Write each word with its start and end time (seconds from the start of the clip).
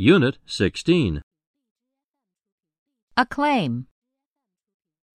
Unit 0.00 0.38
16. 0.46 1.20
Acclaim. 3.18 3.86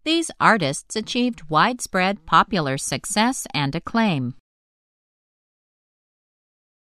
These 0.04 0.30
artists 0.40 0.96
achieved 0.96 1.50
widespread 1.50 2.28
popular 2.28 2.78
success 2.78 3.48
and 3.52 3.74
acclaim. 3.74 4.36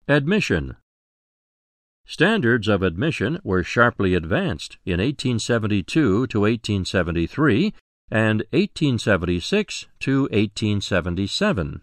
Admission. 0.08 0.78
Standards 2.08 2.68
of 2.68 2.82
admission 2.82 3.40
were 3.44 3.64
sharply 3.64 4.16
advanced 4.16 4.80
in 4.84 5.00
1872 5.00 6.26
to 6.26 6.40
1873 6.42 7.74
and 8.10 8.40
1876 8.50 9.86
to 10.00 10.22
1877. 10.24 11.82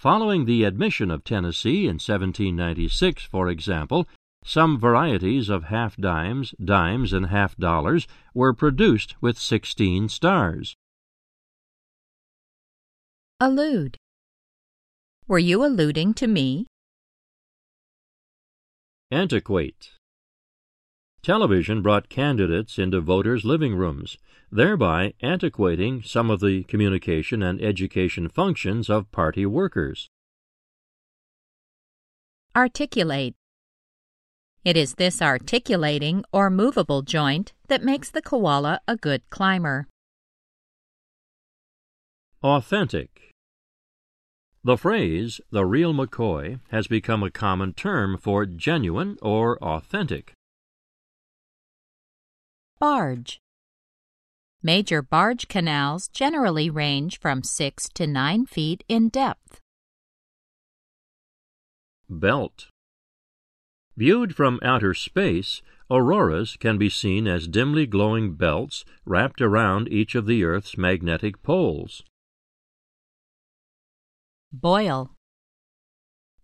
Following 0.00 0.46
the 0.46 0.64
admission 0.64 1.10
of 1.10 1.24
Tennessee 1.24 1.82
in 1.82 2.00
1796, 2.00 3.22
for 3.24 3.50
example, 3.50 4.08
some 4.42 4.80
varieties 4.80 5.50
of 5.50 5.64
half 5.64 5.94
dimes, 5.98 6.54
dimes, 6.64 7.12
and 7.12 7.26
half 7.26 7.54
dollars 7.58 8.06
were 8.32 8.54
produced 8.54 9.14
with 9.20 9.38
16 9.38 10.08
stars. 10.08 10.74
Allude. 13.40 13.98
Were 15.28 15.38
you 15.38 15.62
alluding 15.62 16.14
to 16.14 16.26
me? 16.26 16.64
Antiquate. 19.12 19.99
Television 21.22 21.82
brought 21.82 22.08
candidates 22.08 22.78
into 22.78 22.98
voters' 23.00 23.44
living 23.44 23.74
rooms, 23.74 24.16
thereby 24.50 25.12
antiquating 25.22 26.02
some 26.02 26.30
of 26.30 26.40
the 26.40 26.64
communication 26.64 27.42
and 27.42 27.60
education 27.60 28.26
functions 28.26 28.88
of 28.88 29.12
party 29.12 29.44
workers. 29.44 30.08
Articulate. 32.56 33.34
It 34.64 34.76
is 34.78 34.94
this 34.94 35.20
articulating 35.20 36.24
or 36.32 36.48
movable 36.48 37.02
joint 37.02 37.52
that 37.68 37.84
makes 37.84 38.10
the 38.10 38.22
koala 38.22 38.80
a 38.88 38.96
good 38.96 39.22
climber. 39.28 39.88
Authentic. 42.42 43.30
The 44.64 44.78
phrase, 44.78 45.40
the 45.50 45.66
real 45.66 45.92
McCoy, 45.92 46.60
has 46.70 46.86
become 46.86 47.22
a 47.22 47.30
common 47.30 47.74
term 47.74 48.16
for 48.16 48.46
genuine 48.46 49.18
or 49.20 49.62
authentic. 49.62 50.32
Barge. 52.80 53.42
Major 54.62 55.02
barge 55.02 55.48
canals 55.48 56.08
generally 56.08 56.70
range 56.70 57.20
from 57.20 57.42
6 57.42 57.90
to 57.90 58.06
9 58.06 58.46
feet 58.46 58.84
in 58.88 59.10
depth. 59.10 59.60
Belt. 62.08 62.68
Viewed 63.98 64.34
from 64.34 64.58
outer 64.62 64.94
space, 64.94 65.60
auroras 65.90 66.56
can 66.58 66.78
be 66.78 66.88
seen 66.88 67.26
as 67.26 67.48
dimly 67.48 67.84
glowing 67.84 68.32
belts 68.32 68.86
wrapped 69.04 69.42
around 69.42 69.88
each 69.88 70.14
of 70.14 70.24
the 70.24 70.42
Earth's 70.42 70.78
magnetic 70.78 71.42
poles. 71.42 72.02
Boil. 74.50 75.10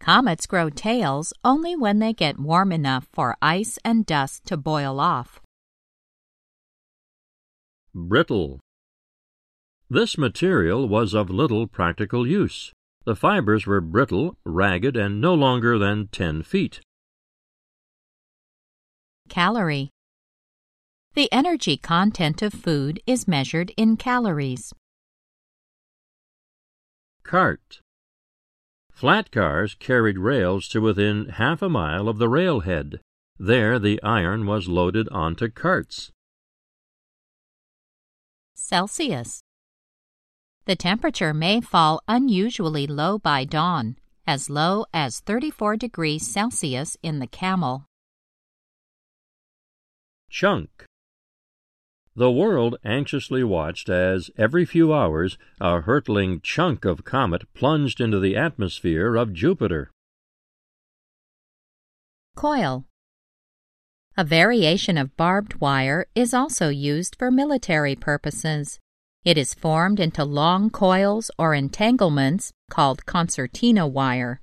Comets 0.00 0.44
grow 0.44 0.68
tails 0.68 1.32
only 1.42 1.74
when 1.74 1.98
they 1.98 2.12
get 2.12 2.38
warm 2.38 2.72
enough 2.72 3.08
for 3.10 3.38
ice 3.40 3.78
and 3.82 4.04
dust 4.04 4.44
to 4.44 4.58
boil 4.58 5.00
off. 5.00 5.40
Brittle. 7.98 8.60
This 9.88 10.18
material 10.18 10.86
was 10.86 11.14
of 11.14 11.30
little 11.30 11.66
practical 11.66 12.26
use. 12.26 12.70
The 13.06 13.16
fibers 13.16 13.66
were 13.66 13.80
brittle, 13.80 14.36
ragged, 14.44 14.98
and 14.98 15.18
no 15.18 15.32
longer 15.32 15.78
than 15.78 16.08
10 16.08 16.42
feet. 16.42 16.80
Calorie. 19.30 19.88
The 21.14 21.32
energy 21.32 21.78
content 21.78 22.42
of 22.42 22.52
food 22.52 23.00
is 23.06 23.26
measured 23.26 23.72
in 23.78 23.96
calories. 23.96 24.74
Cart. 27.22 27.80
Flat 28.92 29.30
cars 29.30 29.74
carried 29.74 30.18
rails 30.18 30.68
to 30.68 30.82
within 30.82 31.30
half 31.30 31.62
a 31.62 31.70
mile 31.70 32.10
of 32.10 32.18
the 32.18 32.28
railhead. 32.28 33.00
There 33.38 33.78
the 33.78 34.02
iron 34.02 34.44
was 34.44 34.68
loaded 34.68 35.08
onto 35.08 35.48
carts. 35.48 36.12
Celsius. 38.56 39.42
The 40.64 40.76
temperature 40.76 41.34
may 41.34 41.60
fall 41.60 42.00
unusually 42.08 42.86
low 42.86 43.18
by 43.18 43.44
dawn, 43.44 43.96
as 44.26 44.50
low 44.50 44.86
as 44.92 45.20
34 45.20 45.76
degrees 45.76 46.26
Celsius 46.26 46.96
in 47.02 47.18
the 47.18 47.26
camel. 47.26 47.84
Chunk. 50.30 50.86
The 52.16 52.32
world 52.32 52.76
anxiously 52.82 53.44
watched 53.44 53.90
as, 53.90 54.30
every 54.38 54.64
few 54.64 54.92
hours, 54.92 55.36
a 55.60 55.82
hurtling 55.82 56.40
chunk 56.40 56.86
of 56.86 57.04
comet 57.04 57.44
plunged 57.52 58.00
into 58.00 58.18
the 58.18 58.36
atmosphere 58.36 59.16
of 59.16 59.34
Jupiter. 59.34 59.90
Coil. 62.34 62.86
A 64.18 64.24
variation 64.24 64.96
of 64.96 65.14
barbed 65.18 65.60
wire 65.60 66.06
is 66.14 66.32
also 66.32 66.70
used 66.70 67.16
for 67.18 67.30
military 67.30 67.94
purposes. 67.94 68.80
It 69.26 69.36
is 69.36 69.52
formed 69.52 70.00
into 70.00 70.24
long 70.24 70.70
coils 70.70 71.30
or 71.38 71.52
entanglements 71.52 72.50
called 72.70 73.04
concertina 73.04 73.86
wire. 73.86 74.40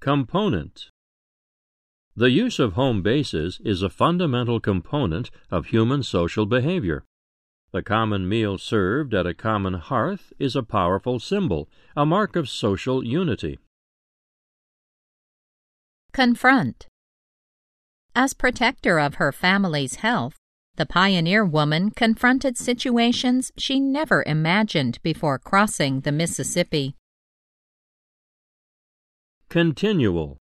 Component. 0.00 0.90
The 2.14 2.30
use 2.30 2.58
of 2.58 2.74
home 2.74 3.00
bases 3.00 3.58
is 3.64 3.80
a 3.80 3.88
fundamental 3.88 4.60
component 4.60 5.30
of 5.50 5.66
human 5.66 6.02
social 6.02 6.44
behavior. 6.44 7.04
The 7.72 7.82
common 7.82 8.28
meal 8.28 8.58
served 8.58 9.14
at 9.14 9.26
a 9.26 9.32
common 9.32 9.74
hearth 9.74 10.34
is 10.38 10.54
a 10.54 10.62
powerful 10.62 11.18
symbol, 11.18 11.70
a 11.96 12.04
mark 12.04 12.36
of 12.36 12.50
social 12.50 13.02
unity. 13.02 13.60
Confront. 16.12 16.86
As 18.16 18.32
protector 18.32 19.00
of 19.00 19.16
her 19.16 19.32
family's 19.32 19.96
health, 19.96 20.36
the 20.76 20.86
pioneer 20.86 21.44
woman 21.44 21.90
confronted 21.90 22.56
situations 22.56 23.50
she 23.58 23.80
never 23.80 24.22
imagined 24.24 25.00
before 25.02 25.38
crossing 25.38 26.00
the 26.00 26.12
Mississippi. 26.12 26.94
Continual. 29.48 30.38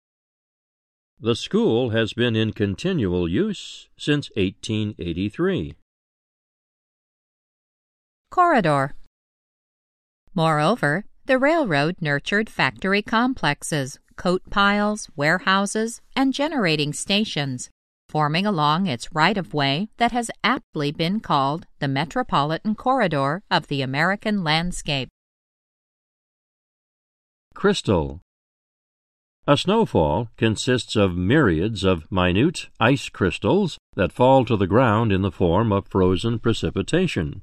The 1.18 1.34
school 1.34 1.90
has 1.90 2.12
been 2.12 2.36
in 2.36 2.52
continual 2.52 3.26
use 3.26 3.88
since 3.96 4.30
1883. 4.36 5.74
Corridor. 8.30 8.94
Moreover, 10.34 11.04
the 11.24 11.38
railroad 11.38 11.96
nurtured 12.00 12.50
factory 12.50 13.00
complexes, 13.00 13.98
coat 14.22 14.42
piles, 14.50 15.08
warehouses, 15.16 16.00
and 16.14 16.32
generating 16.32 16.92
stations, 16.92 17.70
forming 18.08 18.46
along 18.46 18.86
its 18.86 19.12
right 19.12 19.36
of 19.36 19.52
way 19.52 19.88
that 19.96 20.12
has 20.12 20.30
aptly 20.44 20.92
been 20.92 21.18
called 21.18 21.66
the 21.80 21.88
metropolitan 21.88 22.72
corridor 22.76 23.42
of 23.50 23.66
the 23.66 23.82
American 23.82 24.44
landscape. 24.44 25.08
Crystal. 27.52 28.20
A 29.48 29.56
snowfall 29.56 30.28
consists 30.36 30.94
of 30.94 31.16
myriads 31.16 31.82
of 31.82 32.06
minute 32.12 32.68
ice 32.78 33.08
crystals 33.08 33.76
that 33.96 34.12
fall 34.12 34.44
to 34.44 34.56
the 34.56 34.68
ground 34.68 35.10
in 35.10 35.22
the 35.22 35.32
form 35.32 35.72
of 35.72 35.88
frozen 35.88 36.38
precipitation. 36.38 37.42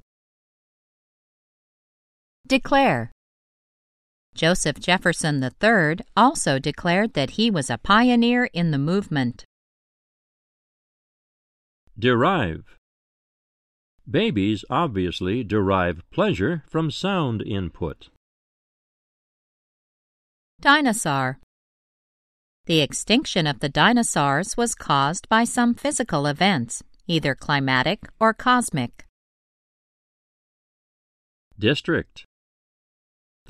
Declare. 2.48 3.12
Joseph 4.36 4.80
Jefferson 4.80 5.44
III 5.44 5.98
also 6.16 6.60
declared 6.60 7.14
that 7.14 7.32
he 7.32 7.52
was 7.52 7.70
a 7.70 7.78
pioneer 7.78 8.46
in 8.54 8.72
the 8.72 8.78
movement. 8.78 9.44
Derive. 11.98 12.78
Babies 14.10 14.64
obviously 14.70 15.44
derive 15.44 16.02
pleasure 16.12 16.64
from 16.68 16.90
sound 16.90 17.42
input. 17.42 18.10
Dinosaur. 20.62 21.40
The 22.66 22.82
extinction 22.82 23.48
of 23.48 23.60
the 23.60 23.70
dinosaurs 23.70 24.56
was 24.56 24.76
caused 24.76 25.28
by 25.30 25.44
some 25.44 25.74
physical 25.74 26.26
events, 26.26 26.84
either 27.08 27.36
climatic 27.36 28.08
or 28.20 28.34
cosmic. 28.34 29.06
District. 31.58 32.26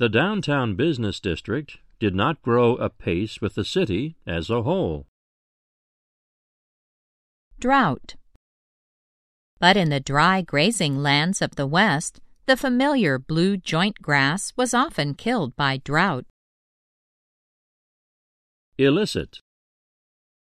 The 0.00 0.08
downtown 0.08 0.76
business 0.76 1.20
district 1.20 1.76
did 1.98 2.14
not 2.14 2.40
grow 2.40 2.74
apace 2.76 3.42
with 3.42 3.54
the 3.54 3.66
city 3.66 4.16
as 4.26 4.48
a 4.48 4.62
whole. 4.62 5.06
Drought. 7.58 8.14
But 9.58 9.76
in 9.76 9.90
the 9.90 10.00
dry 10.00 10.40
grazing 10.40 11.02
lands 11.02 11.42
of 11.42 11.56
the 11.56 11.66
West, 11.66 12.18
the 12.46 12.56
familiar 12.56 13.18
blue 13.18 13.58
joint 13.58 14.00
grass 14.00 14.54
was 14.56 14.72
often 14.72 15.12
killed 15.12 15.54
by 15.54 15.82
drought. 15.84 16.24
Elicit. 18.78 19.40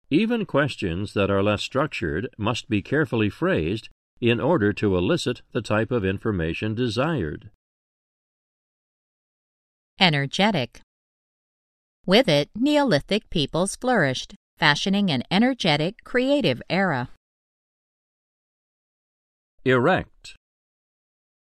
Even 0.10 0.46
questions 0.46 1.14
that 1.16 1.30
are 1.30 1.44
less 1.44 1.62
structured 1.62 2.30
must 2.38 2.70
be 2.70 2.82
carefully 2.82 3.30
phrased 3.30 3.90
in 4.22 4.40
order 4.40 4.72
to 4.72 4.96
elicit 4.96 5.42
the 5.52 5.62
type 5.62 5.92
of 5.92 6.06
information 6.06 6.74
desired. 6.74 7.50
Energetic. 10.00 10.82
With 12.06 12.28
it, 12.28 12.50
Neolithic 12.56 13.30
peoples 13.30 13.76
flourished, 13.76 14.36
fashioning 14.58 15.10
an 15.10 15.24
energetic, 15.32 16.04
creative 16.04 16.62
era. 16.70 17.10
Erect. 19.66 20.36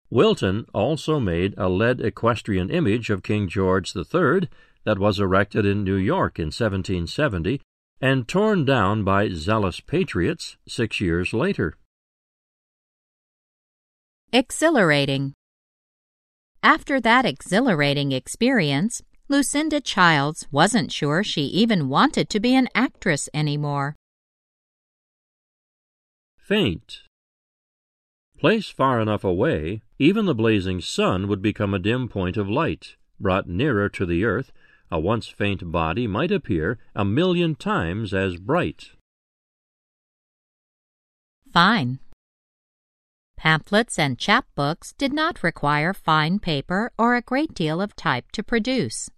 Wilton 0.09 0.65
also 0.73 1.19
made 1.19 1.53
a 1.57 1.67
lead 1.67 1.99
equestrian 1.99 2.69
image 2.69 3.09
of 3.09 3.23
King 3.23 3.49
George 3.49 3.93
III 3.95 4.47
that 4.85 4.99
was 4.99 5.19
erected 5.19 5.65
in 5.65 5.83
New 5.83 5.97
York 5.97 6.39
in 6.39 6.45
1770 6.45 7.59
and 7.99 8.27
torn 8.27 8.63
down 8.63 9.03
by 9.03 9.29
zealous 9.29 9.81
patriots 9.81 10.55
six 10.67 11.01
years 11.01 11.33
later. 11.33 11.75
Exhilarating. 14.31 15.33
After 16.63 16.99
that 16.99 17.25
exhilarating 17.25 18.11
experience, 18.11 19.01
Lucinda 19.29 19.79
Childs 19.81 20.47
wasn't 20.51 20.91
sure 20.91 21.23
she 21.23 21.43
even 21.43 21.89
wanted 21.89 22.29
to 22.29 22.39
be 22.39 22.55
an 22.55 22.69
actress 22.73 23.29
anymore. 23.33 23.95
Faint. 26.37 27.01
Placed 28.39 28.73
far 28.73 29.01
enough 29.01 29.23
away, 29.23 29.81
even 29.99 30.25
the 30.25 30.35
blazing 30.35 30.79
sun 30.79 31.27
would 31.27 31.41
become 31.41 31.73
a 31.73 31.79
dim 31.79 32.07
point 32.07 32.37
of 32.37 32.49
light. 32.49 32.95
Brought 33.19 33.49
nearer 33.49 33.89
to 33.89 34.05
the 34.05 34.23
earth, 34.23 34.51
a 34.89 34.99
once 34.99 35.27
faint 35.27 35.71
body 35.71 36.07
might 36.07 36.31
appear 36.31 36.77
a 36.95 37.03
million 37.03 37.55
times 37.55 38.13
as 38.13 38.37
bright. 38.37 38.91
Fine. 41.51 41.99
Pamphlets 43.37 43.99
and 43.99 44.17
chapbooks 44.17 44.93
did 44.97 45.13
not 45.13 45.43
require 45.43 45.93
fine 45.93 46.39
paper 46.39 46.91
or 46.97 47.15
a 47.15 47.21
great 47.21 47.53
deal 47.53 47.79
of 47.79 47.95
type 47.95 48.31
to 48.31 48.41
produce. 48.41 49.09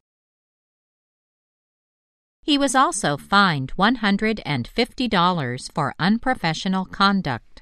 He 2.43 2.57
was 2.57 2.75
also 2.75 3.15
fined 3.15 3.71
$150 3.77 5.71
for 5.73 5.93
unprofessional 5.99 6.85
conduct. 6.85 7.61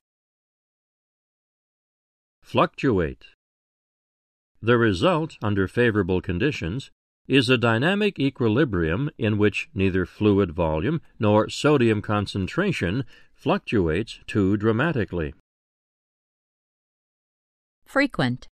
Fluctuate. 2.42 3.26
The 4.62 4.78
result, 4.78 5.38
under 5.42 5.68
favorable 5.68 6.22
conditions, 6.22 6.90
is 7.28 7.50
a 7.50 7.58
dynamic 7.58 8.18
equilibrium 8.20 9.12
in 9.18 9.38
which 9.38 9.70
neither 9.74 10.06
fluid 10.06 10.54
volume 10.54 11.02
nor 11.20 11.50
sodium 11.50 12.02
concentration 12.02 13.04
fluctuates 13.36 14.20
too 14.26 14.58
dramatically. 14.58 15.34
Frequent. 17.88 18.50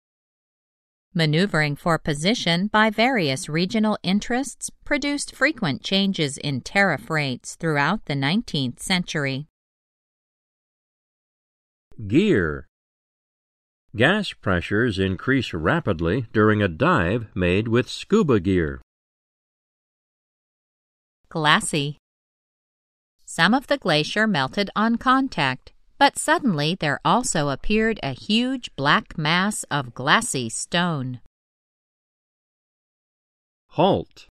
Maneuvering 1.13 1.75
for 1.75 1.99
position 1.99 2.65
by 2.65 2.89
various 2.89 3.47
regional 3.47 3.95
interests 4.01 4.71
produced 4.83 5.35
frequent 5.35 5.83
changes 5.83 6.35
in 6.35 6.61
tariff 6.61 7.11
rates 7.11 7.53
throughout 7.53 8.05
the 8.05 8.15
19th 8.15 8.79
century. 8.79 9.45
Gear. 12.07 12.67
Gas 13.95 14.33
pressures 14.33 14.97
increase 14.97 15.53
rapidly 15.53 16.25
during 16.33 16.63
a 16.63 16.67
dive 16.67 17.27
made 17.35 17.67
with 17.67 17.87
scuba 17.87 18.39
gear. 18.39 18.81
Glassy. 21.29 21.99
Some 23.25 23.53
of 23.53 23.67
the 23.67 23.77
glacier 23.77 24.25
melted 24.25 24.71
on 24.75 24.97
contact, 24.97 25.71
but 25.99 26.17
suddenly 26.17 26.75
there 26.75 27.01
also 27.03 27.49
appeared 27.49 27.99
a 28.01 28.13
huge 28.13 28.71
black 28.77 29.17
mass 29.17 29.65
of 29.69 29.93
glassy 29.93 30.49
stone. 30.49 31.19
Halt. 33.71 34.27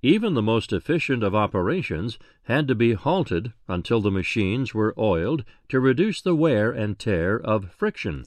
Even 0.00 0.34
the 0.34 0.42
most 0.42 0.72
efficient 0.72 1.22
of 1.22 1.34
operations 1.34 2.18
had 2.44 2.66
to 2.66 2.74
be 2.74 2.94
halted 2.94 3.52
until 3.68 4.00
the 4.00 4.10
machines 4.10 4.72
were 4.72 4.94
oiled 4.96 5.44
to 5.68 5.80
reduce 5.80 6.22
the 6.22 6.34
wear 6.34 6.70
and 6.70 6.98
tear 6.98 7.38
of 7.38 7.70
friction. 7.72 8.24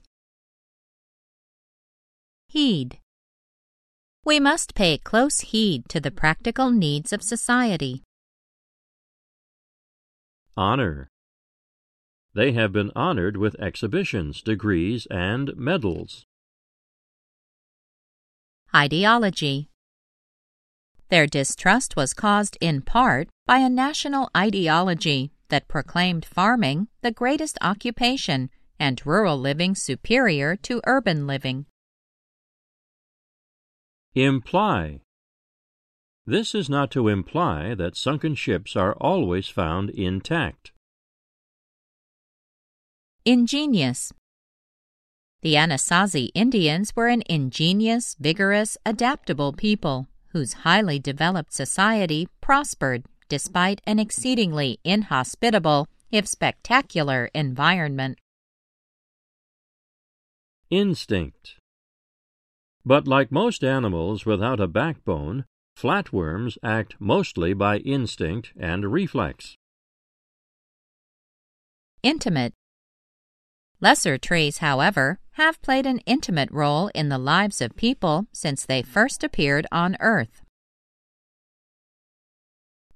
Heed. 2.48 3.00
We 4.24 4.40
must 4.40 4.76
pay 4.76 4.98
close 4.98 5.40
heed 5.40 5.90
to 5.90 6.00
the 6.00 6.12
practical 6.12 6.70
needs 6.70 7.12
of 7.12 7.24
society. 7.24 8.04
Honor. 10.56 11.08
They 12.34 12.54
have 12.54 12.72
been 12.72 12.92
honored 12.96 13.36
with 13.36 13.60
exhibitions, 13.60 14.42
degrees, 14.42 15.06
and 15.12 15.56
medals. 15.58 16.26
Ideology. 18.74 19.68
Their 21.10 21.28
distrust 21.28 21.98
was 21.98 22.14
caused 22.14 22.58
in 22.62 22.84
part 22.84 23.28
by 23.46 23.58
a 23.58 23.70
national 23.70 24.30
ideology 24.36 25.32
that 25.50 25.68
proclaimed 25.68 26.24
farming 26.24 26.88
the 27.02 27.12
greatest 27.12 27.58
occupation 27.60 28.50
and 28.80 29.06
rural 29.06 29.38
living 29.38 29.76
superior 29.76 30.56
to 30.56 30.82
urban 30.88 31.28
living. 31.28 31.66
Imply. 34.16 35.02
This 36.26 36.56
is 36.56 36.70
not 36.70 36.92
to 36.92 37.10
imply 37.10 37.76
that 37.76 37.98
sunken 37.98 38.36
ships 38.36 38.78
are 38.78 38.94
always 38.94 39.50
found 39.50 39.90
intact. 39.90 40.72
Ingenious. 43.24 44.12
The 45.44 45.54
Anasazi 45.54 46.32
Indians 46.34 46.96
were 46.96 47.08
an 47.08 47.22
ingenious, 47.30 48.16
vigorous, 48.20 48.80
adaptable 48.84 49.54
people 49.54 50.08
whose 50.30 50.66
highly 50.66 50.98
developed 50.98 51.54
society 51.54 52.28
prospered 52.42 53.06
despite 53.30 53.80
an 53.86 54.00
exceedingly 54.00 54.80
inhospitable, 54.84 55.88
if 56.12 56.28
spectacular, 56.28 57.30
environment. 57.36 58.18
Instinct. 60.72 61.58
But 62.84 63.08
like 63.08 63.32
most 63.32 63.64
animals 63.64 64.26
without 64.26 64.60
a 64.60 64.68
backbone, 64.68 65.46
flatworms 65.78 66.58
act 66.64 66.96
mostly 67.00 67.54
by 67.54 67.78
instinct 67.78 68.52
and 68.60 68.92
reflex. 68.92 69.58
Intimate. 72.02 72.56
Lesser 73.84 74.20
trees, 74.20 74.60
however, 74.60 75.20
have 75.32 75.60
played 75.64 75.88
an 75.88 76.02
intimate 76.06 76.52
role 76.52 76.92
in 76.94 77.10
the 77.10 77.18
lives 77.18 77.62
of 77.62 77.76
people 77.76 78.28
since 78.32 78.64
they 78.64 78.84
first 78.84 79.24
appeared 79.24 79.66
on 79.72 79.98
Earth. 80.00 80.44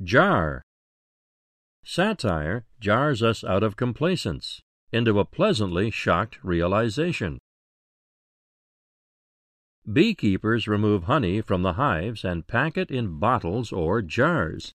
Jar. 0.04 0.62
Satire 1.84 2.66
jars 2.80 3.24
us 3.24 3.44
out 3.44 3.64
of 3.64 3.76
complacence 3.76 4.62
into 4.92 5.20
a 5.20 5.26
pleasantly 5.26 5.90
shocked 5.90 6.38
realization. 6.44 7.40
Beekeepers 9.92 10.68
remove 10.68 11.06
honey 11.06 11.42
from 11.42 11.64
the 11.64 11.74
hives 11.74 12.24
and 12.24 12.46
pack 12.46 12.78
it 12.78 12.92
in 12.92 13.18
bottles 13.18 13.72
or 13.72 14.04
jars. 14.04 14.72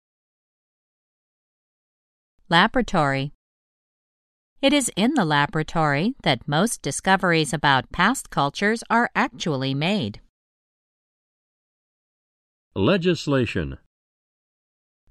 Laboratory. 2.50 3.32
It 4.62 4.74
is 4.74 4.92
in 4.98 5.14
the 5.14 5.24
laboratory 5.24 6.16
that 6.24 6.46
most 6.46 6.82
discoveries 6.82 7.54
about 7.54 7.94
past 7.94 8.30
cultures 8.30 8.84
are 8.90 9.10
actually 9.16 9.74
made. 9.74 10.20
Legislation 12.76 13.78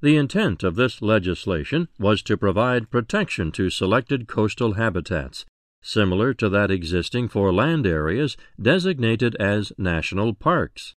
The 0.02 0.18
intent 0.18 0.62
of 0.62 0.74
this 0.76 1.00
legislation 1.00 1.88
was 1.98 2.22
to 2.24 2.36
provide 2.36 2.90
protection 2.90 3.50
to 3.52 3.70
selected 3.70 4.28
coastal 4.28 4.74
habitats, 4.74 5.46
similar 5.82 6.34
to 6.34 6.50
that 6.50 6.70
existing 6.70 7.28
for 7.28 7.50
land 7.50 7.86
areas 7.86 8.36
designated 8.60 9.34
as 9.36 9.72
national 9.78 10.34
parks. 10.34 10.94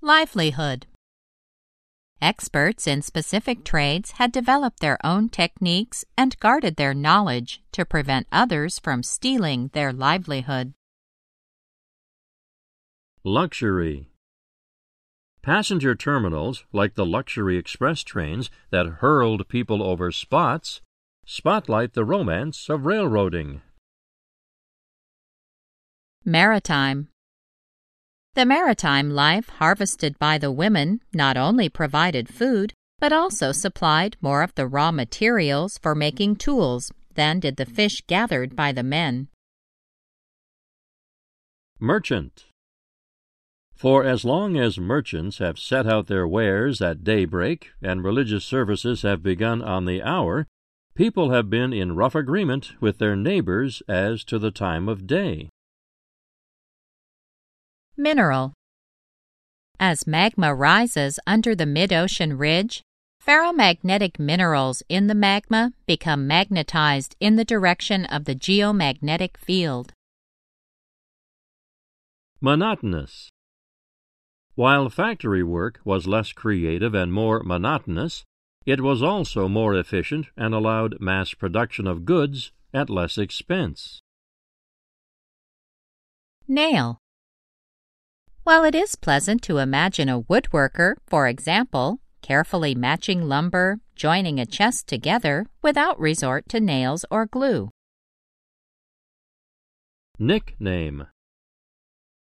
Livelihood 0.00 0.86
Experts 2.20 2.88
in 2.88 3.00
specific 3.00 3.62
trades 3.62 4.12
had 4.12 4.32
developed 4.32 4.80
their 4.80 4.98
own 5.04 5.28
techniques 5.28 6.04
and 6.16 6.38
guarded 6.40 6.74
their 6.74 6.92
knowledge 6.92 7.62
to 7.70 7.84
prevent 7.84 8.26
others 8.32 8.80
from 8.80 9.04
stealing 9.04 9.70
their 9.72 9.92
livelihood. 9.92 10.74
Luxury 13.22 14.08
Passenger 15.42 15.94
terminals, 15.94 16.64
like 16.72 16.94
the 16.94 17.06
luxury 17.06 17.56
express 17.56 18.02
trains 18.02 18.50
that 18.70 18.98
hurled 19.00 19.48
people 19.48 19.80
over 19.80 20.10
spots, 20.10 20.80
spotlight 21.24 21.94
the 21.94 22.04
romance 22.04 22.68
of 22.68 22.84
railroading. 22.84 23.62
Maritime. 26.24 27.08
The 28.38 28.46
maritime 28.46 29.10
life 29.10 29.48
harvested 29.48 30.16
by 30.20 30.38
the 30.38 30.52
women 30.52 31.00
not 31.12 31.36
only 31.36 31.68
provided 31.68 32.28
food, 32.28 32.72
but 33.00 33.12
also 33.12 33.50
supplied 33.50 34.16
more 34.20 34.44
of 34.44 34.54
the 34.54 34.68
raw 34.68 34.92
materials 34.92 35.76
for 35.82 35.96
making 35.96 36.36
tools 36.36 36.92
than 37.16 37.40
did 37.40 37.56
the 37.56 37.66
fish 37.66 38.00
gathered 38.06 38.54
by 38.54 38.70
the 38.70 38.84
men. 38.84 39.26
Merchant. 41.80 42.44
For 43.74 44.04
as 44.04 44.24
long 44.24 44.56
as 44.56 44.78
merchants 44.78 45.38
have 45.38 45.58
set 45.58 45.88
out 45.88 46.06
their 46.06 46.28
wares 46.28 46.80
at 46.80 47.02
daybreak 47.02 47.72
and 47.82 48.04
religious 48.04 48.44
services 48.44 49.02
have 49.02 49.20
begun 49.20 49.62
on 49.62 49.84
the 49.84 50.00
hour, 50.00 50.46
people 50.94 51.32
have 51.32 51.50
been 51.50 51.72
in 51.72 51.96
rough 51.96 52.14
agreement 52.14 52.80
with 52.80 52.98
their 52.98 53.16
neighbors 53.16 53.82
as 53.88 54.22
to 54.26 54.38
the 54.38 54.52
time 54.52 54.88
of 54.88 55.08
day. 55.08 55.48
Mineral. 58.00 58.52
As 59.80 60.06
magma 60.06 60.54
rises 60.54 61.18
under 61.26 61.56
the 61.56 61.66
mid 61.66 61.92
ocean 61.92 62.38
ridge, 62.38 62.80
ferromagnetic 63.20 64.20
minerals 64.20 64.84
in 64.88 65.08
the 65.08 65.16
magma 65.16 65.72
become 65.84 66.24
magnetized 66.24 67.16
in 67.18 67.34
the 67.34 67.44
direction 67.44 68.04
of 68.04 68.24
the 68.24 68.36
geomagnetic 68.36 69.36
field. 69.36 69.92
Monotonous. 72.40 73.30
While 74.54 74.88
factory 74.90 75.42
work 75.42 75.80
was 75.84 76.06
less 76.06 76.30
creative 76.30 76.94
and 76.94 77.12
more 77.12 77.42
monotonous, 77.42 78.24
it 78.64 78.80
was 78.80 79.02
also 79.02 79.48
more 79.48 79.74
efficient 79.74 80.26
and 80.36 80.54
allowed 80.54 81.00
mass 81.00 81.34
production 81.34 81.88
of 81.88 82.04
goods 82.04 82.52
at 82.72 82.88
less 82.88 83.18
expense. 83.18 84.00
Nail. 86.46 87.00
While 88.48 88.64
it 88.64 88.74
is 88.74 88.96
pleasant 88.96 89.42
to 89.42 89.58
imagine 89.58 90.08
a 90.08 90.22
woodworker, 90.22 90.94
for 91.06 91.28
example, 91.28 92.00
carefully 92.22 92.74
matching 92.74 93.28
lumber, 93.28 93.80
joining 93.94 94.40
a 94.40 94.46
chest 94.46 94.86
together 94.86 95.44
without 95.60 96.00
resort 96.00 96.48
to 96.48 96.58
nails 96.58 97.04
or 97.10 97.26
glue. 97.26 97.68
Nickname 100.18 101.08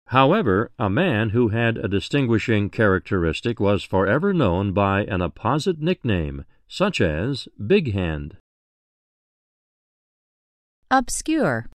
However, 0.10 0.70
a 0.78 0.88
man 0.88 1.32
who 1.32 1.48
had 1.48 1.80
a 1.80 1.88
distinguishing 1.88 2.70
characteristic 2.70 3.60
was 3.60 3.84
forever 3.84 4.36
known 4.36 4.72
by 4.72 5.06
an 5.06 5.24
apposite 5.24 5.80
nickname, 5.80 6.46
such 6.68 7.02
as 7.02 7.48
Big 7.58 7.92
Hand. 7.92 8.38
Obscure. 10.92 11.72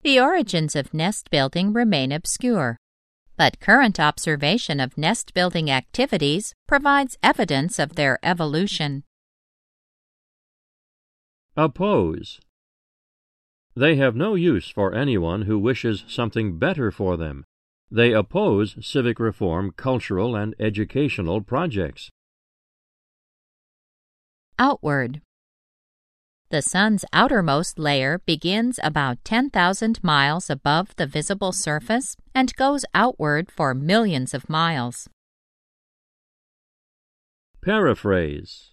The 0.00 0.18
origins 0.18 0.74
of 0.74 0.94
nest 0.94 1.28
building 1.28 1.74
remain 1.74 2.12
obscure, 2.12 2.79
but 3.40 3.58
current 3.58 3.98
observation 3.98 4.78
of 4.80 4.98
nest 4.98 5.32
building 5.32 5.70
activities 5.70 6.52
provides 6.68 7.16
evidence 7.22 7.78
of 7.78 7.94
their 7.94 8.18
evolution. 8.22 9.02
Oppose. 11.56 12.38
They 13.74 13.96
have 13.96 14.14
no 14.14 14.34
use 14.34 14.68
for 14.68 14.94
anyone 14.94 15.42
who 15.48 15.58
wishes 15.58 16.04
something 16.06 16.58
better 16.58 16.90
for 16.90 17.16
them. 17.16 17.46
They 17.90 18.12
oppose 18.12 18.76
civic 18.82 19.18
reform, 19.18 19.72
cultural, 19.74 20.36
and 20.36 20.54
educational 20.60 21.40
projects. 21.40 22.10
Outward. 24.58 25.22
The 26.50 26.62
Sun's 26.62 27.04
outermost 27.12 27.78
layer 27.78 28.18
begins 28.26 28.80
about 28.82 29.24
10,000 29.24 30.02
miles 30.02 30.50
above 30.50 30.94
the 30.96 31.06
visible 31.06 31.52
surface 31.52 32.16
and 32.34 32.54
goes 32.56 32.84
outward 32.92 33.50
for 33.50 33.72
millions 33.72 34.34
of 34.34 34.48
miles. 34.48 35.08
Paraphrase 37.62 38.70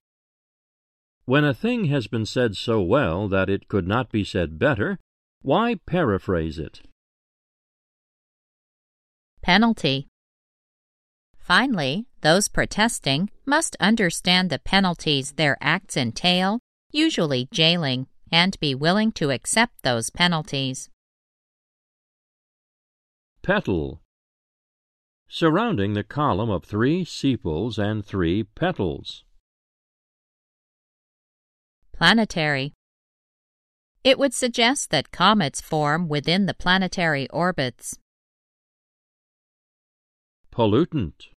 when 1.27 1.43
a 1.43 1.53
thing 1.53 1.85
has 1.85 2.07
been 2.07 2.25
said 2.25 2.55
so 2.55 2.81
well 2.81 3.27
that 3.27 3.49
it 3.49 3.67
could 3.67 3.85
not 3.85 4.09
be 4.09 4.23
said 4.23 4.57
better, 4.57 4.97
why 5.41 5.75
paraphrase 5.85 6.57
it? 6.57 6.79
Penalty. 9.41 10.07
Finally, 11.37 12.05
those 12.21 12.47
protesting 12.47 13.29
must 13.45 13.75
understand 13.81 14.49
the 14.49 14.59
penalties 14.59 15.33
their 15.33 15.57
acts 15.59 15.97
entail, 15.97 16.59
usually 16.97 17.47
jailing, 17.51 18.07
and 18.31 18.59
be 18.59 18.73
willing 18.73 19.11
to 19.13 19.29
accept 19.29 19.83
those 19.83 20.09
penalties. 20.09 20.89
Petal. 23.43 24.01
Surrounding 25.29 25.93
the 25.93 26.03
column 26.03 26.49
of 26.49 26.65
three 26.65 27.05
sepals 27.05 27.77
and 27.77 28.03
three 28.03 28.43
petals. 28.43 29.23
Planetary. 31.93 32.73
It 34.03 34.17
would 34.17 34.33
suggest 34.33 34.89
that 34.89 35.11
comets 35.11 35.61
form 35.61 36.07
within 36.07 36.45
the 36.45 36.53
planetary 36.53 37.29
orbits. 37.29 37.97
Pollutant. 40.51 41.29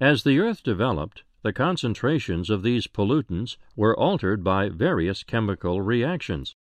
As 0.00 0.24
the 0.24 0.38
Earth 0.38 0.62
developed, 0.62 1.22
the 1.46 1.52
concentrations 1.52 2.50
of 2.50 2.64
these 2.64 2.88
pollutants 2.88 3.56
were 3.76 3.96
altered 3.96 4.42
by 4.42 4.68
various 4.68 5.22
chemical 5.22 5.80
reactions. 5.80 6.56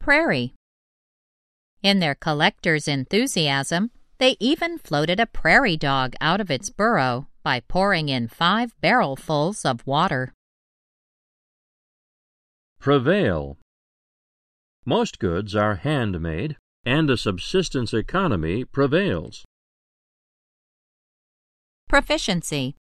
Prairie. 0.00 0.52
In 1.84 2.00
their 2.00 2.16
collector's 2.16 2.88
enthusiasm, 2.88 3.92
they 4.18 4.34
even 4.40 4.76
floated 4.76 5.20
a 5.20 5.26
prairie 5.26 5.76
dog 5.76 6.14
out 6.20 6.40
of 6.40 6.50
its 6.50 6.68
burrow 6.68 7.28
by 7.44 7.60
pouring 7.60 8.08
in 8.08 8.26
five 8.26 8.74
barrelfuls 8.82 9.64
of 9.64 9.86
water. 9.86 10.34
Prevail. 12.80 13.56
Most 14.84 15.20
goods 15.20 15.54
are 15.54 15.76
handmade, 15.76 16.56
and 16.84 17.08
a 17.08 17.16
subsistence 17.16 17.94
economy 17.94 18.64
prevails. 18.64 19.44
Proficiency. 21.92 22.74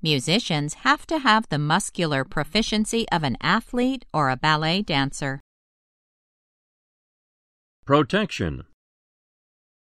Musicians 0.00 0.74
have 0.84 1.08
to 1.08 1.18
have 1.18 1.48
the 1.48 1.58
muscular 1.58 2.24
proficiency 2.24 3.04
of 3.10 3.24
an 3.24 3.36
athlete 3.40 4.04
or 4.14 4.30
a 4.30 4.36
ballet 4.36 4.80
dancer. 4.80 5.40
Protection. 7.84 8.62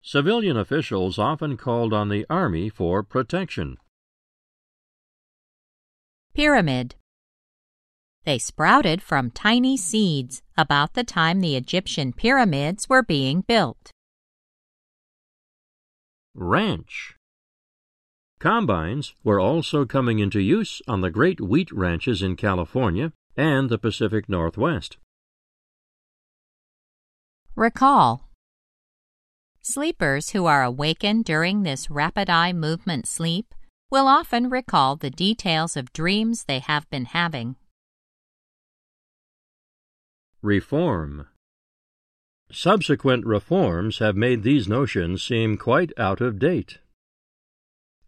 Civilian 0.03 0.57
officials 0.57 1.17
often 1.17 1.57
called 1.57 1.91
on 1.91 2.09
the 2.09 2.23
army 2.29 2.69
for 2.69 3.01
protection. 3.01 3.77
Pyramid. 6.35 6.93
They 8.25 8.37
sprouted 8.37 9.01
from 9.01 9.31
tiny 9.31 9.75
seeds 9.75 10.43
about 10.55 10.93
the 10.93 11.03
time 11.03 11.39
the 11.39 11.55
Egyptian 11.55 12.13
pyramids 12.13 12.87
were 12.87 13.01
being 13.01 13.41
built. 13.41 13.89
Ranch. 16.35 17.16
Combines 18.39 19.15
were 19.23 19.39
also 19.39 19.85
coming 19.85 20.19
into 20.19 20.39
use 20.39 20.81
on 20.87 21.01
the 21.01 21.09
great 21.09 21.41
wheat 21.41 21.71
ranches 21.71 22.21
in 22.21 22.35
California 22.35 23.11
and 23.35 23.69
the 23.69 23.79
Pacific 23.79 24.29
Northwest. 24.29 24.97
Recall. 27.55 28.29
Sleepers 29.61 30.29
who 30.29 30.45
are 30.45 30.63
awakened 30.63 31.25
during 31.25 31.63
this 31.63 31.89
rapid 31.89 32.29
eye 32.29 32.53
movement 32.53 33.07
sleep 33.07 33.55
will 33.89 34.07
often 34.07 34.49
recall 34.49 34.95
the 34.95 35.09
details 35.09 35.75
of 35.75 35.91
dreams 35.91 36.43
they 36.43 36.59
have 36.59 36.87
been 36.91 37.05
having. 37.05 37.55
Reform 40.43 41.27
Subsequent 42.51 43.25
reforms 43.25 43.97
have 43.97 44.15
made 44.15 44.43
these 44.43 44.67
notions 44.67 45.23
seem 45.23 45.57
quite 45.57 45.91
out 45.97 46.21
of 46.21 46.37
date. 46.37 46.77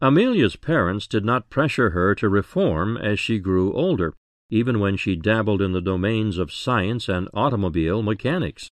Amelia's 0.02 0.56
parents 0.56 1.08
did 1.08 1.26
not 1.26 1.50
pressure 1.50 1.90
her 1.90 2.16
to 2.16 2.30
reform 2.30 2.96
as 2.96 3.20
she 3.20 3.38
grew 3.38 3.74
older, 3.74 4.14
even 4.50 4.80
when 4.80 4.96
she 4.96 5.18
dabbled 5.18 5.62
in 5.62 5.74
the 5.74 5.82
domains 5.82 6.38
of 6.38 6.54
science 6.54 7.10
and 7.10 7.28
automobile 7.34 8.02
mechanics. 8.02 8.70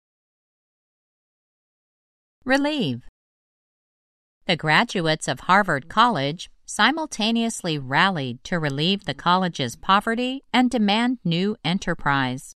Relieve. 2.44 3.04
The 4.48 4.56
graduates 4.56 5.28
of 5.28 5.42
Harvard 5.42 5.88
College 5.88 6.50
simultaneously 6.66 7.78
rallied 7.78 8.44
to 8.46 8.58
relieve 8.58 9.06
the 9.06 9.14
college's 9.14 9.76
poverty 9.76 10.44
and 10.52 10.72
demand 10.72 11.20
new 11.24 11.56
enterprise. 11.64 12.56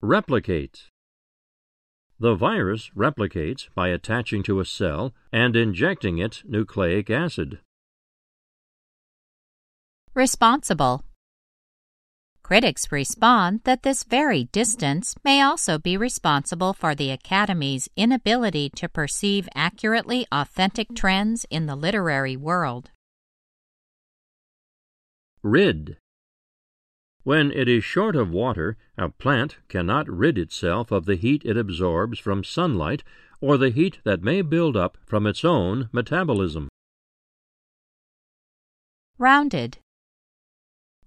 Replicate. 0.00 0.88
The 2.18 2.34
virus 2.34 2.90
replicates 2.96 3.68
by 3.74 3.88
attaching 3.88 4.42
to 4.44 4.60
a 4.60 4.64
cell 4.64 5.12
and 5.32 5.54
injecting 5.54 6.16
it 6.18 6.42
nucleic 6.46 7.10
acid. 7.10 7.60
Responsible. 10.14 11.04
Critics 12.42 12.90
respond 12.90 13.60
that 13.64 13.82
this 13.82 14.04
very 14.04 14.44
distance 14.44 15.14
may 15.24 15.42
also 15.42 15.78
be 15.78 15.96
responsible 15.96 16.72
for 16.72 16.94
the 16.94 17.10
Academy's 17.10 17.88
inability 17.96 18.70
to 18.76 18.88
perceive 18.88 19.48
accurately 19.54 20.26
authentic 20.32 20.94
trends 20.94 21.44
in 21.50 21.66
the 21.66 21.76
literary 21.76 22.36
world. 22.36 22.92
Rid. 25.42 25.98
When 27.26 27.50
it 27.50 27.66
is 27.66 27.82
short 27.82 28.14
of 28.14 28.30
water, 28.30 28.76
a 28.96 29.08
plant 29.08 29.56
cannot 29.66 30.08
rid 30.08 30.38
itself 30.38 30.92
of 30.92 31.06
the 31.06 31.16
heat 31.16 31.42
it 31.44 31.56
absorbs 31.56 32.20
from 32.20 32.44
sunlight 32.44 33.02
or 33.40 33.56
the 33.58 33.70
heat 33.70 33.98
that 34.04 34.22
may 34.22 34.42
build 34.42 34.76
up 34.76 34.96
from 35.04 35.26
its 35.26 35.44
own 35.44 35.88
metabolism. 35.90 36.68
Rounded. 39.18 39.78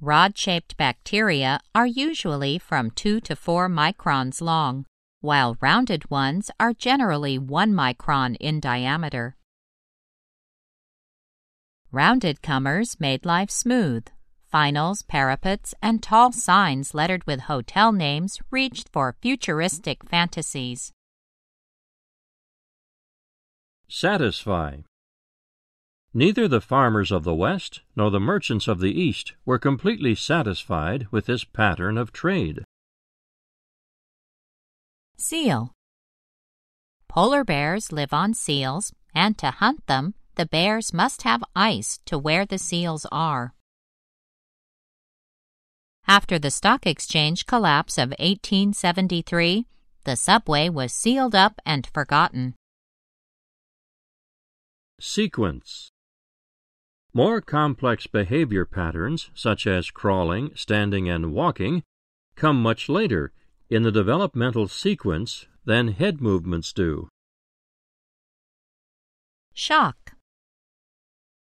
Rod 0.02 0.38
shaped 0.38 0.76
bacteria 0.76 1.62
are 1.74 1.88
usually 1.88 2.60
from 2.60 2.92
2 2.92 3.22
to 3.22 3.34
4 3.34 3.70
microns 3.70 4.42
long, 4.42 4.86
while 5.22 5.56
rounded 5.62 6.12
ones 6.12 6.52
are 6.60 6.74
generally 6.74 7.38
1 7.38 7.72
micron 7.72 8.36
in 8.42 8.60
diameter. 8.60 9.38
Rounded 11.94 12.42
comers 12.42 13.00
made 13.00 13.26
life 13.26 13.50
smooth. 13.50 14.06
Finials, 14.52 15.08
parapets, 15.08 15.76
and 15.82 16.02
tall 16.02 16.32
signs 16.32 16.94
lettered 16.94 17.26
with 17.28 17.42
hotel 17.42 17.92
names 17.92 18.40
reached 18.50 18.90
for 18.90 19.16
futuristic 19.22 20.04
fantasies. 20.10 20.92
Satisfy. 23.88 24.78
Neither 26.14 26.48
the 26.48 26.62
farmers 26.62 27.12
of 27.12 27.24
the 27.24 27.36
West 27.36 27.82
nor 27.96 28.10
the 28.10 28.20
merchants 28.20 28.68
of 28.68 28.80
the 28.80 29.00
East 29.00 29.34
were 29.46 29.60
completely 29.60 30.16
satisfied 30.16 31.08
with 31.12 31.28
this 31.28 31.44
pattern 31.44 31.98
of 31.98 32.12
trade. 32.12 32.64
Seal. 35.18 35.74
Polar 37.08 37.44
bears 37.44 37.92
live 37.92 38.14
on 38.14 38.34
seals, 38.34 38.94
and 39.14 39.38
to 39.38 39.52
hunt 39.52 39.86
them, 39.86 40.16
the 40.36 40.46
bears 40.46 40.94
must 40.94 41.24
have 41.24 41.44
ice 41.56 42.00
to 42.06 42.18
where 42.18 42.46
the 42.46 42.58
seals 42.58 43.06
are. 43.12 43.54
After 46.10 46.40
the 46.40 46.50
stock 46.50 46.88
exchange 46.88 47.46
collapse 47.46 48.00
of 48.00 48.10
1873, 48.18 49.68
the 50.06 50.16
subway 50.16 50.68
was 50.68 50.92
sealed 50.92 51.36
up 51.36 51.62
and 51.68 51.86
forgotten. 51.86 52.56
Sequence 55.00 55.92
more 57.14 57.42
complex 57.42 58.08
behavior 58.08 58.66
patterns, 58.66 59.30
such 59.36 59.68
as 59.68 59.92
crawling, 59.92 60.50
standing, 60.56 61.08
and 61.08 61.32
walking, 61.32 61.84
come 62.36 62.60
much 62.60 62.90
later 62.90 63.32
in 63.70 63.84
the 63.84 63.92
developmental 63.92 64.68
sequence 64.68 65.46
than 65.66 65.90
head 65.90 66.22
movements 66.22 66.74
do. 66.74 67.08
Shock. 69.54 70.14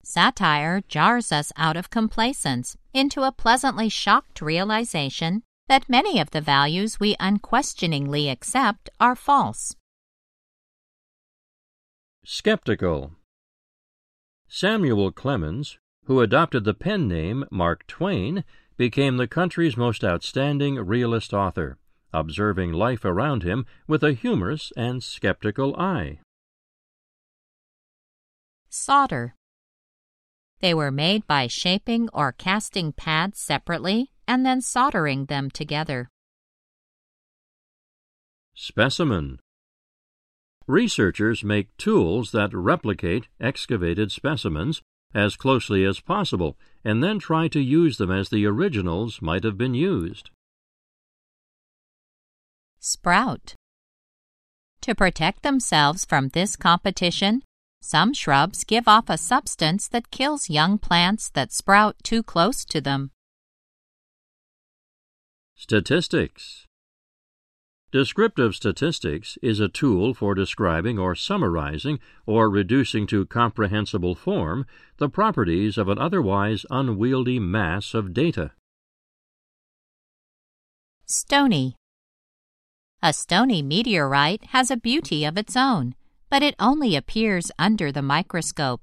Satire 0.03 0.83
jars 0.89 1.33
us 1.33 1.53
out 1.57 1.77
of 1.77 1.91
complacence 1.91 2.77
into 2.99 3.23
a 3.23 3.31
pleasantly 3.33 3.89
shocked 3.89 4.43
realization 4.43 5.43
that 5.69 5.89
many 5.89 6.19
of 6.19 6.31
the 6.31 6.41
values 6.41 6.99
we 6.99 7.15
unquestioningly 7.21 8.29
accept 8.29 8.91
are 8.99 9.15
false. 9.15 9.77
Skeptical. 12.25 13.13
Samuel 14.49 15.13
Clemens, 15.13 15.79
who 16.07 16.21
adopted 16.21 16.65
the 16.65 16.75
pen 16.75 17.07
name 17.07 17.45
Mark 17.51 17.87
Twain, 17.87 18.45
became 18.77 19.17
the 19.17 19.29
country's 19.29 19.77
most 19.77 20.03
outstanding 20.03 20.75
realist 20.77 21.33
author, 21.33 21.79
observing 22.13 22.73
life 22.73 23.05
around 23.05 23.45
him 23.45 23.67
with 23.87 24.03
a 24.03 24.13
humorous 24.13 24.73
and 24.77 25.03
skeptical 25.03 25.77
eye. 25.77 26.19
Solder. 28.71 29.35
They 30.61 30.75
were 30.75 30.91
made 30.91 31.27
by 31.27 31.47
shaping 31.47 32.09
or 32.13 32.33
casting 32.33 32.93
pads 32.93 33.39
separately 33.39 34.11
and 34.27 34.45
then 34.45 34.61
soldering 34.61 35.27
them 35.27 35.51
together. 35.51 36.09
Specimen. 38.55 39.39
Researchers 40.67 41.45
make 41.45 41.75
tools 41.77 42.33
that 42.33 42.53
replicate 42.53 43.29
excavated 43.41 44.11
specimens 44.11 44.83
as 45.15 45.37
closely 45.37 45.85
as 45.85 46.01
possible 46.01 46.59
and 46.85 47.03
then 47.03 47.19
try 47.19 47.49
to 47.49 47.61
use 47.61 47.97
them 47.97 48.11
as 48.11 48.29
the 48.29 48.45
originals 48.45 49.23
might 49.23 49.45
have 49.45 49.57
been 49.57 49.75
used. 49.75 50.31
Sprout. 52.81 53.55
To 54.83 54.95
protect 54.95 55.43
themselves 55.43 56.05
from 56.05 56.29
this 56.29 56.57
competition, 56.57 57.43
some 57.81 58.13
shrubs 58.13 58.65
give 58.65 58.89
off 58.89 59.09
a 59.09 59.19
substance 59.19 59.89
that 59.89 60.11
kills 60.11 60.51
young 60.51 60.79
plants 60.79 61.31
that 61.31 61.53
sprout 61.53 61.97
too 62.03 62.23
close 62.23 62.65
to 62.65 62.81
them. 62.81 63.11
Statistics 65.57 66.67
Descriptive 67.91 68.55
statistics 68.55 69.39
is 69.43 69.61
a 69.61 69.69
tool 69.69 70.13
for 70.13 70.35
describing 70.35 70.99
or 70.99 71.15
summarizing 71.15 71.99
or 72.27 72.51
reducing 72.51 73.07
to 73.07 73.25
comprehensible 73.25 74.15
form 74.15 74.67
the 74.99 75.09
properties 75.09 75.79
of 75.79 75.89
an 75.89 75.99
otherwise 75.99 76.67
unwieldy 76.71 77.39
mass 77.39 77.95
of 77.95 78.13
data. 78.13 78.53
Stony. 81.07 81.77
A 83.03 83.15
stony 83.15 83.63
meteorite 83.63 84.45
has 84.51 84.71
a 84.71 84.77
beauty 84.77 85.25
of 85.25 85.39
its 85.39 85.57
own, 85.57 85.95
but 86.31 86.43
it 86.43 86.55
only 86.59 86.97
appears 86.97 87.51
under 87.59 87.91
the 87.91 88.03
microscope. 88.03 88.83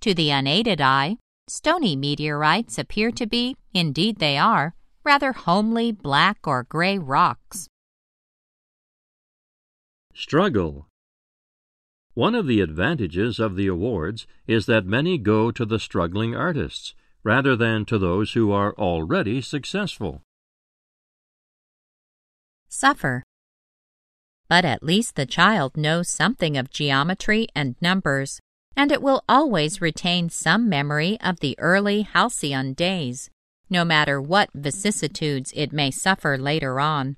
To 0.00 0.14
the 0.14 0.30
unaided 0.30 0.80
eye, 0.80 1.16
stony 1.48 1.96
meteorites 1.96 2.78
appear 2.78 3.10
to 3.12 3.26
be, 3.26 3.56
indeed 3.72 4.18
they 4.18 4.36
are, 4.36 4.74
rather 5.04 5.32
homely 5.32 5.92
black 5.92 6.46
or 6.46 6.64
gray 6.64 6.98
rocks. 6.98 7.68
Struggle. 10.14 10.88
One 12.14 12.34
of 12.34 12.46
the 12.46 12.60
advantages 12.60 13.40
of 13.40 13.56
the 13.56 13.66
awards 13.66 14.26
is 14.46 14.66
that 14.66 14.86
many 14.86 15.18
go 15.18 15.50
to 15.50 15.64
the 15.64 15.80
struggling 15.80 16.36
artists 16.36 16.94
rather 17.24 17.56
than 17.56 17.84
to 17.86 17.98
those 17.98 18.34
who 18.34 18.52
are 18.52 18.74
already 18.74 19.40
successful. 19.40 20.22
Suffer. 22.68 23.22
But 24.48 24.64
at 24.64 24.82
least 24.82 25.16
the 25.16 25.26
child 25.26 25.76
knows 25.76 26.08
something 26.08 26.56
of 26.56 26.70
geometry 26.70 27.48
and 27.54 27.76
numbers, 27.80 28.40
and 28.76 28.92
it 28.92 29.02
will 29.02 29.24
always 29.28 29.80
retain 29.80 30.28
some 30.30 30.68
memory 30.68 31.18
of 31.20 31.40
the 31.40 31.58
early 31.58 32.02
halcyon 32.02 32.74
days, 32.74 33.30
no 33.70 33.84
matter 33.84 34.20
what 34.20 34.50
vicissitudes 34.54 35.52
it 35.54 35.72
may 35.72 35.90
suffer 35.90 36.36
later 36.36 36.80
on. 36.80 37.16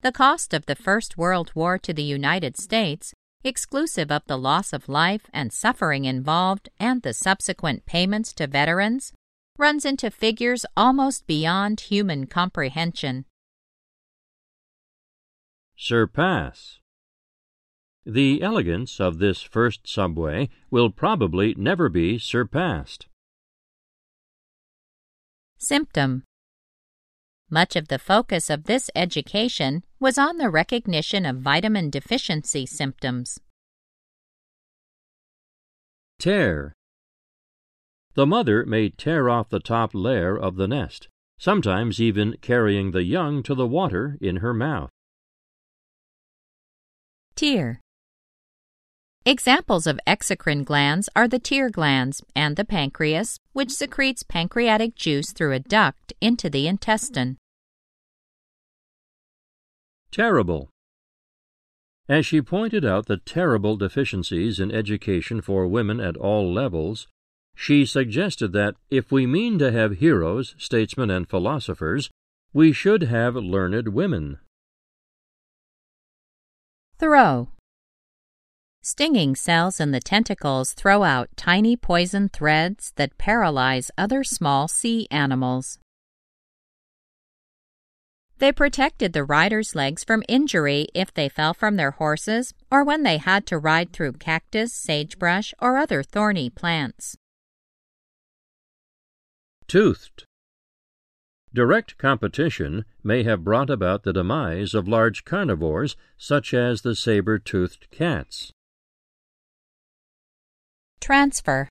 The 0.00 0.12
cost 0.12 0.52
of 0.52 0.66
the 0.66 0.74
First 0.74 1.16
World 1.16 1.52
War 1.54 1.78
to 1.78 1.94
the 1.94 2.02
United 2.02 2.56
States, 2.56 3.14
exclusive 3.44 4.10
of 4.10 4.24
the 4.26 4.38
loss 4.38 4.72
of 4.72 4.88
life 4.88 5.22
and 5.32 5.52
suffering 5.52 6.04
involved 6.06 6.68
and 6.80 7.02
the 7.02 7.14
subsequent 7.14 7.86
payments 7.86 8.32
to 8.34 8.48
veterans, 8.48 9.12
runs 9.56 9.84
into 9.84 10.10
figures 10.10 10.66
almost 10.76 11.26
beyond 11.26 11.82
human 11.82 12.26
comprehension. 12.26 13.26
Surpass. 15.84 16.78
The 18.06 18.40
elegance 18.40 19.00
of 19.00 19.18
this 19.18 19.42
first 19.42 19.88
subway 19.88 20.48
will 20.70 20.90
probably 20.90 21.56
never 21.58 21.88
be 21.88 22.20
surpassed. 22.20 23.08
Symptom 25.58 26.22
much 27.50 27.74
of 27.74 27.88
the 27.88 27.98
focus 27.98 28.48
of 28.48 28.64
this 28.64 28.90
education 28.94 29.82
was 29.98 30.18
on 30.18 30.38
the 30.38 30.48
recognition 30.48 31.26
of 31.26 31.38
vitamin 31.38 31.90
deficiency 31.90 32.64
symptoms. 32.64 33.40
Tear. 36.20 36.72
The 38.14 38.26
mother 38.26 38.64
may 38.64 38.88
tear 38.90 39.28
off 39.28 39.48
the 39.48 39.58
top 39.58 39.90
layer 39.94 40.38
of 40.38 40.54
the 40.54 40.68
nest, 40.68 41.08
sometimes 41.38 42.00
even 42.00 42.36
carrying 42.40 42.92
the 42.92 43.02
young 43.02 43.42
to 43.42 43.54
the 43.56 43.66
water 43.66 44.16
in 44.20 44.36
her 44.36 44.54
mouth. 44.54 44.88
Tear. 47.42 47.80
Examples 49.26 49.88
of 49.88 49.98
exocrine 50.06 50.64
glands 50.64 51.08
are 51.16 51.26
the 51.26 51.40
tear 51.40 51.70
glands 51.70 52.22
and 52.36 52.54
the 52.54 52.64
pancreas, 52.64 53.36
which 53.52 53.72
secretes 53.72 54.22
pancreatic 54.22 54.94
juice 54.94 55.32
through 55.32 55.50
a 55.50 55.58
duct 55.58 56.12
into 56.20 56.48
the 56.48 56.68
intestine. 56.68 57.38
Terrible. 60.12 60.70
As 62.08 62.24
she 62.24 62.40
pointed 62.40 62.84
out 62.84 63.06
the 63.06 63.16
terrible 63.16 63.76
deficiencies 63.76 64.60
in 64.60 64.70
education 64.70 65.40
for 65.40 65.66
women 65.66 65.98
at 65.98 66.16
all 66.16 66.52
levels, 66.52 67.08
She 67.56 67.84
suggested 67.84 68.52
that 68.52 68.76
if 68.88 69.10
we 69.10 69.26
mean 69.26 69.58
to 69.58 69.72
have 69.72 69.98
heroes, 69.98 70.54
statesmen, 70.58 71.10
and 71.10 71.28
philosophers, 71.28 72.08
we 72.52 72.72
should 72.72 73.02
have 73.02 73.34
learned 73.34 73.88
women. 73.88 74.38
Throw. 77.02 77.48
Stinging 78.80 79.34
cells 79.34 79.80
in 79.80 79.90
the 79.90 79.98
tentacles 79.98 80.72
throw 80.72 81.02
out 81.02 81.30
tiny 81.34 81.76
poison 81.76 82.28
threads 82.28 82.92
that 82.94 83.18
paralyze 83.18 83.90
other 83.98 84.22
small 84.22 84.68
sea 84.68 85.08
animals. 85.10 85.80
They 88.38 88.52
protected 88.52 89.14
the 89.14 89.24
riders' 89.24 89.74
legs 89.74 90.04
from 90.04 90.22
injury 90.28 90.86
if 90.94 91.12
they 91.12 91.28
fell 91.28 91.54
from 91.54 91.74
their 91.74 91.90
horses 91.90 92.54
or 92.70 92.84
when 92.84 93.02
they 93.02 93.16
had 93.16 93.46
to 93.46 93.58
ride 93.58 93.92
through 93.92 94.12
cactus, 94.12 94.72
sagebrush, 94.72 95.52
or 95.60 95.78
other 95.78 96.04
thorny 96.04 96.50
plants. 96.50 97.16
Toothed. 99.66 100.24
Direct 101.54 101.98
competition 101.98 102.86
may 103.04 103.24
have 103.24 103.44
brought 103.44 103.68
about 103.68 104.04
the 104.04 104.12
demise 104.12 104.72
of 104.72 104.88
large 104.88 105.24
carnivores 105.24 105.96
such 106.16 106.54
as 106.54 106.80
the 106.80 106.94
saber 106.94 107.38
toothed 107.38 107.90
cats. 107.90 108.52
Transfer. 110.98 111.68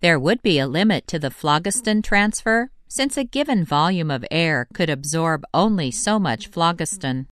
There 0.00 0.18
would 0.18 0.42
be 0.42 0.60
a 0.60 0.68
limit 0.68 1.08
to 1.08 1.18
the 1.18 1.30
phlogiston 1.30 2.02
transfer 2.02 2.70
since 2.86 3.16
a 3.16 3.24
given 3.24 3.64
volume 3.64 4.12
of 4.12 4.24
air 4.30 4.68
could 4.72 4.90
absorb 4.90 5.44
only 5.52 5.90
so 5.90 6.20
much 6.20 6.46
phlogiston. 6.46 7.26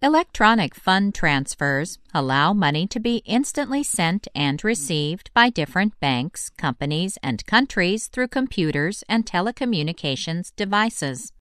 Electronic 0.00 0.76
fund 0.76 1.12
transfers 1.12 1.98
allow 2.14 2.52
money 2.52 2.86
to 2.86 3.00
be 3.00 3.16
instantly 3.24 3.82
sent 3.82 4.28
and 4.32 4.62
received 4.62 5.28
by 5.34 5.50
different 5.50 5.98
banks, 5.98 6.50
companies, 6.50 7.18
and 7.20 7.44
countries 7.46 8.06
through 8.06 8.28
computers 8.28 9.02
and 9.08 9.26
telecommunications 9.26 10.52
devices. 10.54 11.32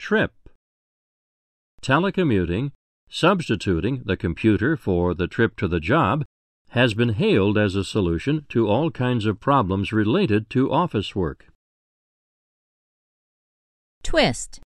Trip. 0.00 0.32
Telecommuting, 1.80 2.72
substituting 3.08 4.02
the 4.04 4.16
computer 4.16 4.76
for 4.76 5.14
the 5.14 5.28
trip 5.28 5.54
to 5.58 5.68
the 5.68 5.78
job, 5.78 6.24
has 6.70 6.92
been 6.92 7.10
hailed 7.10 7.56
as 7.56 7.76
a 7.76 7.84
solution 7.84 8.46
to 8.48 8.66
all 8.66 8.90
kinds 8.90 9.26
of 9.26 9.38
problems 9.38 9.92
related 9.92 10.50
to 10.50 10.72
office 10.72 11.14
work. 11.14 11.46
Twist. 14.02 14.58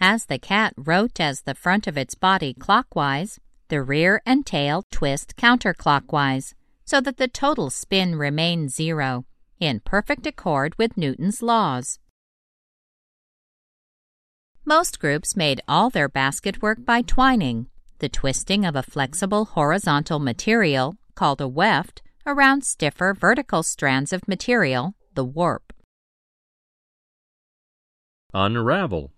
As 0.00 0.26
the 0.26 0.38
cat 0.38 0.74
rotates 0.76 1.40
the 1.40 1.56
front 1.56 1.88
of 1.88 1.98
its 1.98 2.14
body 2.14 2.54
clockwise, 2.54 3.40
the 3.66 3.82
rear 3.82 4.22
and 4.24 4.46
tail 4.46 4.84
twist 4.92 5.34
counterclockwise, 5.36 6.54
so 6.84 7.00
that 7.00 7.16
the 7.16 7.26
total 7.26 7.68
spin 7.68 8.14
remains 8.14 8.76
zero, 8.76 9.24
in 9.58 9.80
perfect 9.80 10.24
accord 10.24 10.78
with 10.78 10.96
Newton's 10.96 11.42
laws. 11.42 11.98
Most 14.64 15.00
groups 15.00 15.36
made 15.36 15.62
all 15.66 15.90
their 15.90 16.08
basket 16.08 16.62
work 16.62 16.84
by 16.84 17.02
twining, 17.02 17.66
the 17.98 18.08
twisting 18.08 18.64
of 18.64 18.76
a 18.76 18.82
flexible 18.84 19.46
horizontal 19.46 20.20
material, 20.20 20.96
called 21.16 21.40
a 21.40 21.48
weft, 21.48 22.02
around 22.24 22.64
stiffer 22.64 23.14
vertical 23.14 23.64
strands 23.64 24.12
of 24.12 24.28
material, 24.28 24.94
the 25.14 25.24
warp. 25.24 25.72
Unravel. 28.32 29.10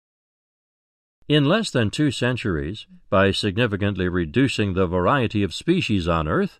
In 1.30 1.44
less 1.44 1.70
than 1.70 1.90
two 1.90 2.10
centuries, 2.10 2.88
by 3.08 3.30
significantly 3.30 4.08
reducing 4.08 4.74
the 4.74 4.88
variety 4.88 5.44
of 5.44 5.54
species 5.54 6.08
on 6.08 6.26
Earth, 6.26 6.58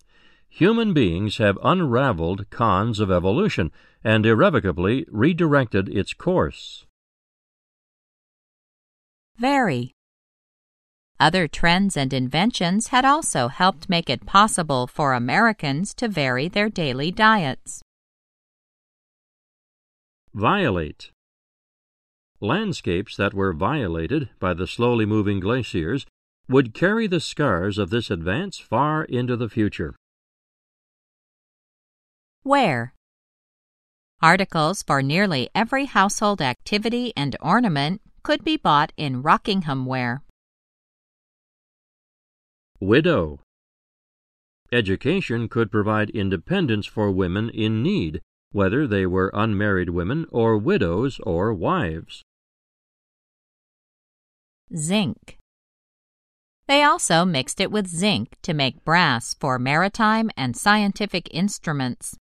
human 0.48 0.94
beings 0.94 1.38
have 1.38 1.58
unraveled 1.64 2.48
cons 2.50 3.00
of 3.00 3.10
evolution 3.10 3.72
and 4.04 4.24
irrevocably 4.24 5.06
redirected 5.10 5.88
its 5.88 6.14
course. 6.14 6.86
Vary. 9.38 9.92
Other 11.18 11.48
trends 11.48 11.96
and 11.96 12.12
inventions 12.12 12.88
had 12.94 13.04
also 13.04 13.48
helped 13.48 13.90
make 13.90 14.08
it 14.08 14.24
possible 14.24 14.86
for 14.86 15.14
Americans 15.14 15.92
to 15.94 16.06
vary 16.06 16.46
their 16.46 16.68
daily 16.68 17.10
diets. 17.10 17.82
Violate. 20.32 21.10
Landscapes 22.42 23.16
that 23.16 23.34
were 23.34 23.52
violated 23.52 24.30
by 24.38 24.54
the 24.54 24.66
slowly 24.66 25.04
moving 25.04 25.40
glaciers 25.40 26.06
would 26.48 26.72
carry 26.72 27.06
the 27.06 27.20
scars 27.20 27.76
of 27.76 27.90
this 27.90 28.10
advance 28.10 28.58
far 28.58 29.04
into 29.04 29.36
the 29.36 29.50
future. 29.50 29.94
Wear. 32.42 32.94
Articles 34.22 34.82
for 34.82 35.02
nearly 35.02 35.50
every 35.54 35.84
household 35.84 36.40
activity 36.40 37.12
and 37.14 37.36
ornament 37.42 38.00
could 38.22 38.42
be 38.42 38.56
bought 38.56 38.94
in 38.96 39.20
Rockingham 39.20 39.84
ware. 39.84 40.22
Widow. 42.80 43.40
Education 44.72 45.46
could 45.46 45.70
provide 45.70 46.08
independence 46.08 46.86
for 46.86 47.10
women 47.10 47.50
in 47.50 47.82
need, 47.82 48.22
whether 48.52 48.86
they 48.86 49.04
were 49.04 49.30
unmarried 49.34 49.90
women 49.90 50.24
or 50.30 50.56
widows 50.56 51.20
or 51.24 51.52
wives 51.52 52.22
zinc. 54.76 55.36
They 56.66 56.82
also 56.82 57.24
mixed 57.24 57.60
it 57.60 57.72
with 57.72 57.88
zinc 57.88 58.36
to 58.42 58.54
make 58.54 58.84
brass 58.84 59.34
for 59.34 59.58
maritime 59.58 60.30
and 60.36 60.56
scientific 60.56 61.28
instruments. 61.32 62.16